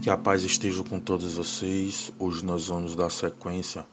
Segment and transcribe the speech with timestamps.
[0.00, 2.12] Que a paz esteja com todos vocês.
[2.20, 3.84] Hoje nós vamos dar sequência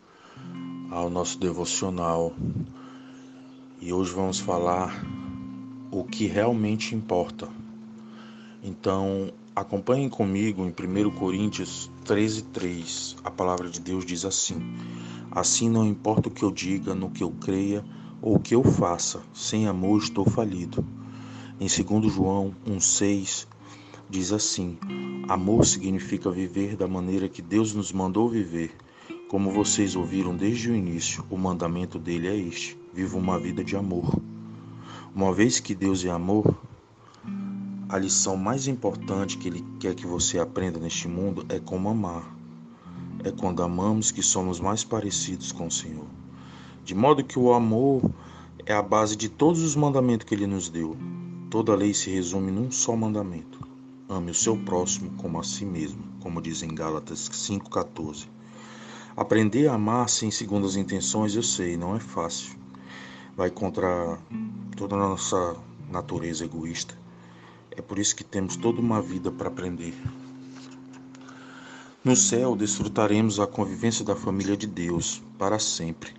[0.91, 2.31] ao nosso devocional
[3.81, 5.03] e hoje vamos falar
[5.89, 7.49] o que realmente importa.
[8.63, 13.15] Então, acompanhem comigo em 1 Coríntios 13, 3.
[13.23, 14.61] A palavra de Deus diz assim:
[15.31, 17.83] Assim não importa o que eu diga, no que eu creia
[18.21, 20.85] ou o que eu faça, sem amor estou falido.
[21.59, 23.47] Em 2 João 1,6
[24.09, 24.77] diz assim:
[25.27, 28.71] Amor significa viver da maneira que Deus nos mandou viver.
[29.29, 33.75] Como vocês ouviram desde o início, o mandamento dele é este: viva uma vida de
[33.75, 34.19] amor.
[35.13, 36.55] Uma vez que Deus é amor,
[37.87, 42.35] a lição mais importante que ele quer que você aprenda neste mundo é como amar.
[43.23, 46.07] É quando amamos que somos mais parecidos com o Senhor.
[46.83, 48.01] De modo que o amor
[48.65, 50.95] é a base de todos os mandamentos que ele nos deu.
[51.49, 53.59] Toda lei se resume num só mandamento:
[54.07, 58.27] Ame o seu próximo como a si mesmo, como diz em Gálatas 5,14.
[59.17, 62.55] Aprender a amar sem segundas intenções, eu sei, não é fácil.
[63.35, 64.19] Vai contra
[64.77, 65.55] toda a nossa
[65.89, 66.95] natureza egoísta.
[67.71, 69.95] É por isso que temos toda uma vida para aprender.
[72.03, 76.13] No céu, desfrutaremos a convivência da família de Deus para sempre.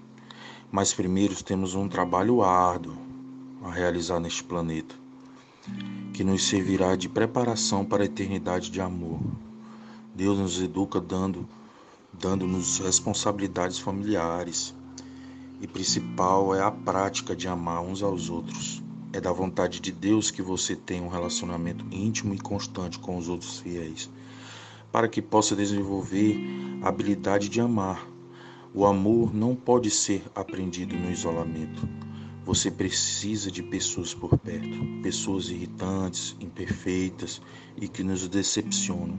[0.72, 2.98] Mas primeiro temos um trabalho árduo
[3.62, 5.05] a realizar neste planeta
[6.12, 9.20] que nos servirá de preparação para a eternidade de amor.
[10.14, 11.46] Deus nos educa dando
[12.18, 14.74] dando-nos responsabilidades familiares.
[15.60, 18.82] E principal é a prática de amar uns aos outros.
[19.12, 23.28] É da vontade de Deus que você tenha um relacionamento íntimo e constante com os
[23.28, 24.10] outros fiéis,
[24.92, 26.38] para que possa desenvolver
[26.82, 28.06] a habilidade de amar.
[28.74, 31.88] O amor não pode ser aprendido no isolamento.
[32.46, 37.42] Você precisa de pessoas por perto, pessoas irritantes, imperfeitas
[37.76, 39.18] e que nos decepcionam.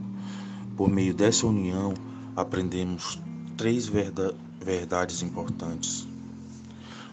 [0.74, 1.92] Por meio dessa união,
[2.34, 3.20] aprendemos
[3.54, 6.08] três verdades importantes.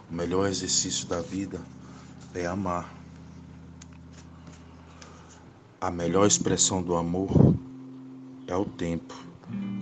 [0.09, 1.61] O melhor exercício da vida
[2.33, 2.95] é amar.
[5.81, 7.29] A melhor expressão do amor
[8.47, 9.13] é o tempo.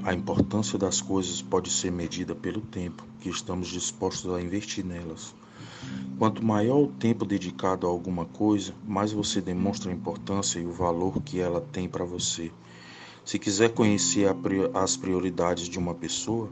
[0.03, 5.35] A importância das coisas pode ser medida pelo tempo que estamos dispostos a investir nelas.
[6.17, 10.71] Quanto maior o tempo dedicado a alguma coisa, mais você demonstra a importância e o
[10.71, 12.51] valor que ela tem para você.
[13.25, 14.27] Se quiser conhecer
[14.73, 16.49] as prioridades de uma pessoa,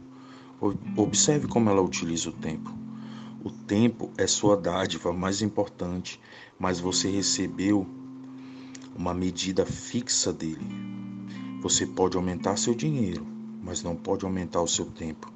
[0.95, 2.73] observe como ela utiliza o tempo.
[3.43, 6.19] O tempo é sua dádiva mais importante,
[6.59, 7.87] mas você recebeu
[8.95, 10.67] uma medida fixa dele.
[11.61, 13.25] Você pode aumentar seu dinheiro,
[13.63, 15.31] mas não pode aumentar o seu tempo.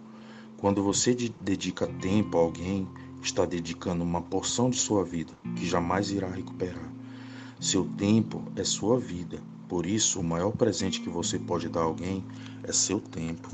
[0.58, 2.88] Quando você dedica tempo a alguém,
[3.26, 6.90] está dedicando uma porção de sua vida que jamais irá recuperar.
[7.60, 11.86] Seu tempo é sua vida, por isso, o maior presente que você pode dar a
[11.86, 12.24] alguém
[12.64, 13.50] é seu tempo.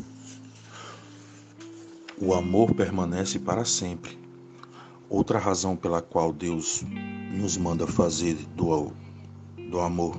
[2.20, 4.20] O amor permanece para sempre.
[5.10, 6.84] Outra razão pela qual Deus
[7.32, 8.92] nos manda fazer do,
[9.70, 10.18] do amor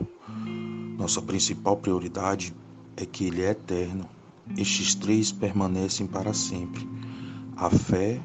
[1.02, 2.54] nossa principal prioridade
[2.96, 4.08] é que Ele é eterno.
[4.56, 6.88] Estes três permanecem para sempre:
[7.56, 8.20] a fé,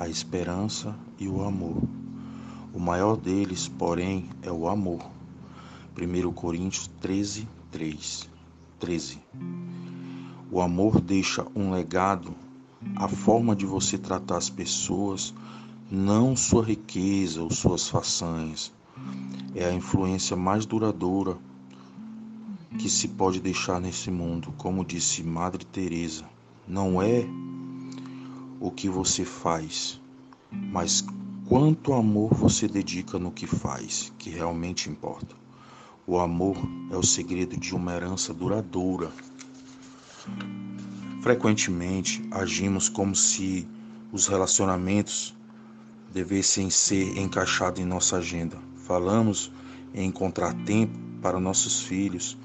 [0.00, 1.76] a esperança e o amor.
[2.72, 5.04] O maior deles, porém, é o amor.
[5.94, 8.30] 1 Coríntios 13, 3,
[8.78, 9.18] 13.
[10.50, 12.34] O amor deixa um legado,
[12.96, 15.34] a forma de você tratar as pessoas,
[15.90, 18.72] não sua riqueza ou suas façanhas.
[19.54, 21.36] É a influência mais duradoura
[22.78, 26.24] que se pode deixar nesse mundo, como disse Madre Teresa.
[26.66, 27.26] Não é
[28.60, 29.98] o que você faz,
[30.52, 31.02] mas
[31.48, 35.34] quanto amor você dedica no que faz, que realmente importa.
[36.06, 36.56] O amor
[36.90, 39.10] é o segredo de uma herança duradoura.
[41.22, 43.66] Frequentemente agimos como se
[44.12, 45.34] os relacionamentos
[46.12, 48.58] devessem ser encaixados em nossa agenda.
[48.76, 49.50] Falamos
[49.94, 52.36] em encontrar tempo para nossos filhos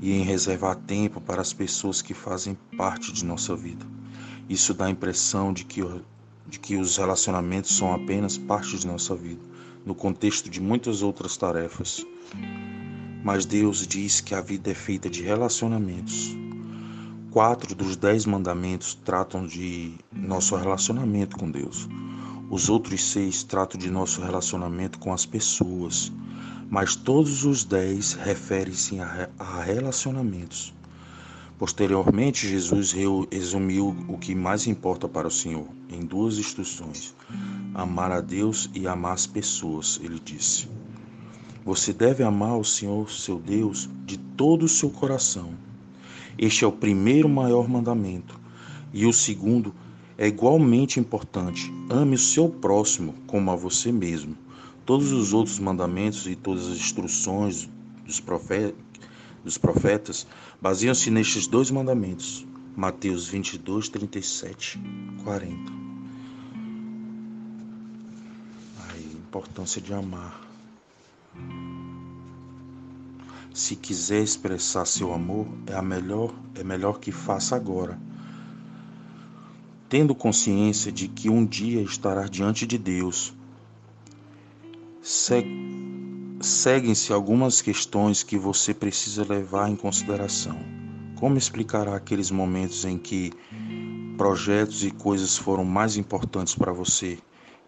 [0.00, 3.99] e em reservar tempo para as pessoas que fazem parte de nossa vida.
[4.50, 5.80] Isso dá a impressão de que,
[6.48, 9.40] de que os relacionamentos são apenas parte de nossa vida,
[9.86, 12.04] no contexto de muitas outras tarefas.
[13.22, 16.36] Mas Deus diz que a vida é feita de relacionamentos.
[17.30, 21.88] Quatro dos dez mandamentos tratam de nosso relacionamento com Deus.
[22.50, 26.10] Os outros seis tratam de nosso relacionamento com as pessoas.
[26.68, 30.74] Mas todos os dez referem-se a relacionamentos.
[31.60, 32.94] Posteriormente, Jesus
[33.30, 37.14] resumiu o que mais importa para o Senhor em duas instruções:
[37.74, 40.66] amar a Deus e amar as pessoas, ele disse.
[41.62, 45.52] Você deve amar o Senhor, seu Deus, de todo o seu coração.
[46.38, 48.40] Este é o primeiro maior mandamento.
[48.90, 49.74] E o segundo
[50.16, 54.34] é igualmente importante: ame o seu próximo como a você mesmo.
[54.86, 57.68] Todos os outros mandamentos e todas as instruções
[58.06, 58.80] dos profetas,
[59.44, 60.26] dos profetas
[60.60, 62.46] baseiam-se nestes dois mandamentos.
[62.76, 64.80] Mateus 22, 37,
[65.24, 65.72] 40.
[68.78, 70.48] A importância de amar.
[73.52, 77.98] Se quiser expressar seu amor, é a melhor, é melhor que faça agora.
[79.88, 83.34] Tendo consciência de que um dia estará diante de Deus,
[86.40, 90.58] seguem-se algumas questões que você precisa levar em consideração.
[91.16, 93.32] Como explicará aqueles momentos em que
[94.16, 97.18] projetos e coisas foram mais importantes para você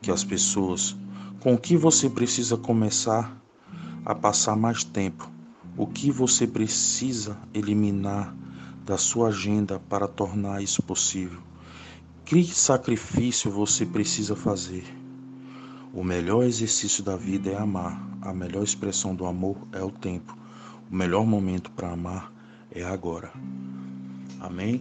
[0.00, 0.96] que as pessoas?
[1.40, 3.36] Com o que você precisa começar
[4.04, 5.30] a passar mais tempo
[5.76, 8.34] o que você precisa eliminar
[8.84, 11.40] da sua agenda para tornar isso possível?
[12.24, 14.84] Que sacrifício você precisa fazer?
[15.94, 18.11] O melhor exercício da vida é amar.
[18.22, 20.38] A melhor expressão do amor é o tempo.
[20.88, 22.32] O melhor momento para amar
[22.70, 23.32] é agora.
[24.38, 24.80] Amém?